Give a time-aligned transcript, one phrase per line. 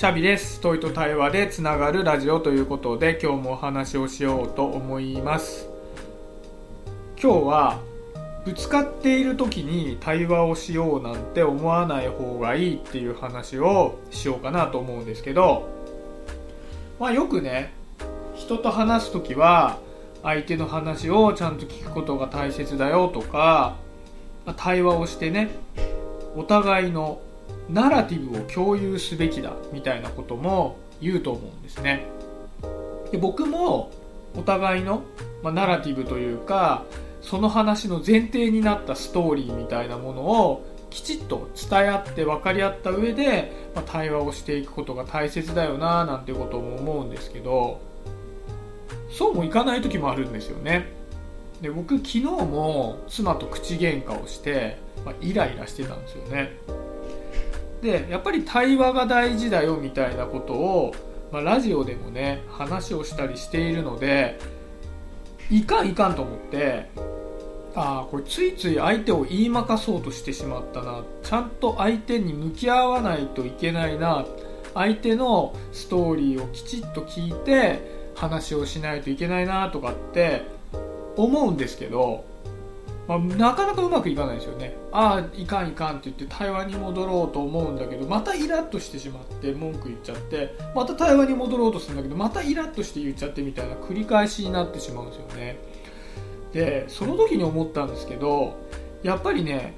[0.00, 0.62] シャビです。
[0.62, 5.68] 問いと対話でつながるラジオということで今日もお話をしようと思います。
[7.22, 7.80] 今日は
[8.46, 15.68] ぶつかっている時に対話をしようなんて思わない方がいいっていう話をしようかなと思うんですけど
[16.98, 17.70] まあよくね
[18.34, 19.80] 人と話す時は
[20.22, 23.76] 相手の話をちゃんと聞くことが大切だよとか
[24.56, 25.50] 対話をしてね
[26.36, 27.20] お互いの
[27.68, 32.06] ナラティブを共有すべきだみたいなことも言うと思うんですね。
[33.10, 33.90] で僕も
[34.36, 35.02] お互いの、
[35.42, 36.84] まあ、ナラティブというか
[37.22, 47.80] その話の前提になったストーリーみたいなものをきちっと伝え合って分かり合った上で、まあ、対話をしていくことが大切だよななんてことも思うんですけど
[49.12, 50.92] そうもいかない時もあるんですよね。
[51.60, 56.56] で僕昨日も妻と口喧嘩をして、まあ、イライラしてたんですよね。
[57.82, 60.94] でやっぱり対話が大事だよみたいなことを、
[61.32, 64.38] まあ、ラジオでもね話をしたりしているので
[65.50, 66.88] いかんいかんと思って
[67.74, 71.04] ああこれついつい相手を言いまかそうとしてしまったな。
[71.22, 74.26] ちゃんと相手に向き合わないといけないな。
[74.74, 80.42] 相手のストーリーをきちっと聞いて話をしないといけないなとかって
[81.16, 82.24] 思うんですけど
[83.10, 84.76] まあ、なかなかうまくいかないですよね。
[84.92, 95.58] ああいかんいかんって言って対話に戻ろうと思うんだけどまたイラッとしてしまって文句言っちゃってまた対話に戻ろうとするんだけどまたイラッとして言っちゃってみたいな繰り返しになってしまうんですよね。
[96.52, 98.54] でその時に思ったんですけど
[99.02, 99.74] やっぱりね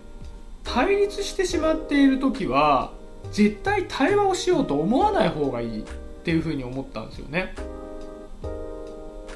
[0.63, 2.93] 対立してしまっている時は
[3.31, 5.85] 絶対対話をしようと思わない方がいいっ
[6.23, 7.55] ていうふうに思ったんですよね。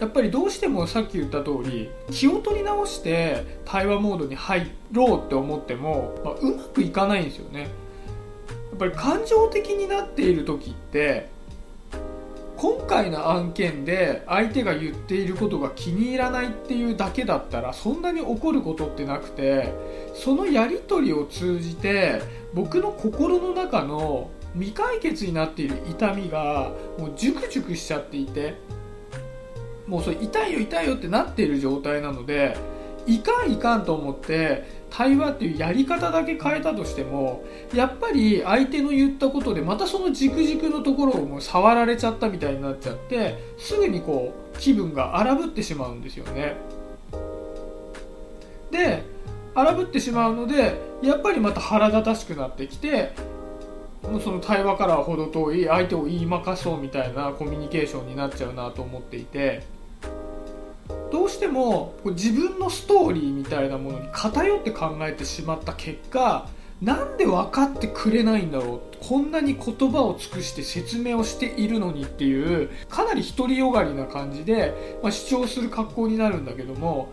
[0.01, 7.63] やっぱりどうしてもさっき言った通り気を取り直して対話モードに入ろうって思っても、まあ、うまくいかないんですよね。
[7.63, 7.69] や
[8.75, 11.31] っぱり感情的になっている時って
[12.57, 19.73] 今回の案件で相手が言っていることが気に入らないっていうだけだったらそんなに怒ることってなくて
[20.15, 22.23] そのやり取りを通じて
[22.55, 28.55] 僕の心の中の未解決になっている痛みがもうジュクジュクしちゃっていて
[29.87, 32.57] もうそれ痛いよ痛いよってなっている状態なので
[33.07, 46.57] いかんいかんと思って対話っていうやり方だけ変えたとしてもやっぱり相手の言ったことでまたその軸軸のところをもう触られちゃったみたいになっちゃってすぐにこう気分が荒ぶってしまうんですよね。
[48.71, 49.03] で
[49.55, 53.13] 荒ぶってしまうのでやっぱりまた腹立たしくなってきて
[54.03, 59.63] もうその対話からは程遠い相手を言いまかそうみたいなコミュニケーションになっちゃうなと思っていて
[61.27, 66.49] うしても自分のストーリーみたいなものに偏って考えてしまった結果
[66.83, 77.13] なんで分かってくれないんだろうこんなに言葉を尽くして説明をしているのにっていうかなり独りよがりな感じで、まあ、主張する格好になるんだけども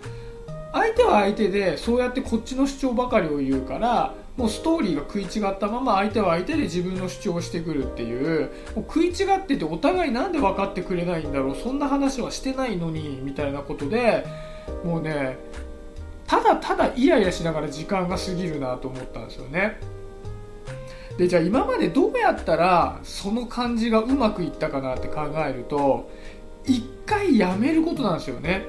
[0.74, 14.26] 相手は相手でそうやってこっちの主張ばかりを言うからもうストーリーが食い違ったまま相手は相手で自分の主張をしてくるっていうもう食い違っててお互いなんで分かってくれないんだろうそんな話はしてないのにみたいなことで
[14.84, 15.38] もうね
[16.26, 19.80] ただただイライラしながら時間が過ぎるなと思ったんですよね。
[21.18, 26.10] でじゃあ今までどうやったらその感じがうまくいったかなって考えると
[26.66, 28.66] 一回やめることなんですよね。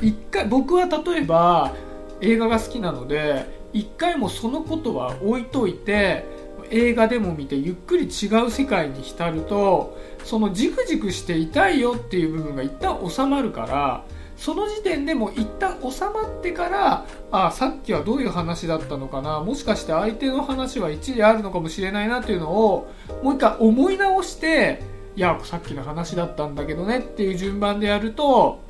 [0.00, 1.72] 一回僕は例えば
[2.20, 6.24] 映画が好きなので一回もそのことは置いといて
[6.70, 14.04] 映画でも見てゆっくり違う世界に浸るとそのジクジクして痛いよっていう部分が一旦収まるから
[14.36, 22.92] その時点でも一旦収まってからあさっきはどういう話だったのかなもしかして相手の話は一理あるのかもしれないなっていうのを
[23.22, 24.80] もう一回思い直して
[25.16, 28.60] いやさっきの話だったんだけどねっていう順番でやると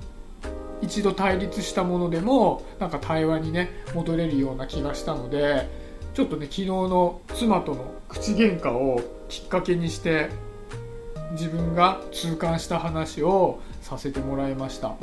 [0.80, 5.68] 一度対立したものでもなんか対話にね戻れるような気がしたので
[6.14, 10.30] ちょっとね昨日の妻との口喧嘩をきっかけにして
[11.32, 14.94] 自分が痛感した話をさせてもらいました。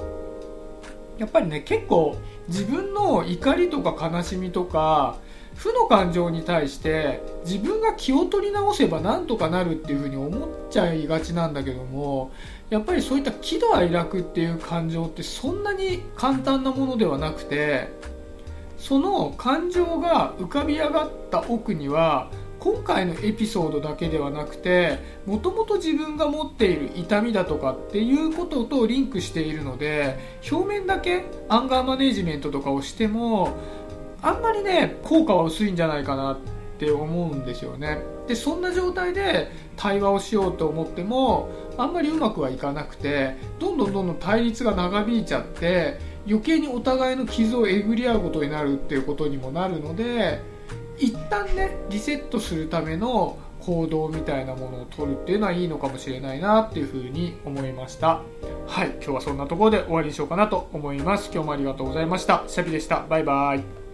[1.17, 2.17] やっぱりね結構
[2.47, 5.17] 自分の怒りとか悲しみとか
[5.55, 12.31] 負の感情に対して自分が気を取り直せばなんとかなるっていうふうに思っちゃいがちなんだけども
[12.69, 17.89] やっぱりそういった喜怒哀楽っていう感情ってそんなに簡単なものではなくて
[18.77, 22.29] その感情が浮かび上がった奥には
[22.59, 24.97] 今回のエピソードだけではなくて
[25.27, 30.17] もともと自分が持っている痛みだとかっていうこととリンクしているので
[30.51, 33.55] 表面だけアンガーマネジメントとかをしても
[34.25, 36.37] あんまりね効果は薄いんじゃないかなっ
[36.79, 37.99] て思うんですよね。
[38.27, 50.41] でそんな状態で対話をしようと思ってもあんまりうまくはいかなくてどんどんどんどん対立が長引いちゃって余計にお互いの傷をえぐり合うことになるっていうことにもなるので
[50.97, 58.21] 一旦ねリセットするための行動みたいなものを取るっていうのはいいのかもしれないなっていうふうに思いました。
[58.67, 61.29] はい今日はそんなところで終わりにしようかなと思います。
[61.31, 62.43] 今日もありがとうございました。
[62.47, 63.05] シャビでした。
[63.07, 63.84] バイバイ。